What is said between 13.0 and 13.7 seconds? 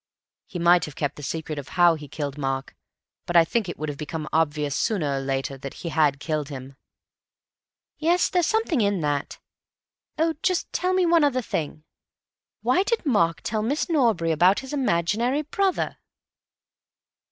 Mark tell